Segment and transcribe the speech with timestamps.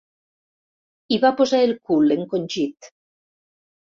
[1.15, 2.89] Hi va posar el cul, encongit.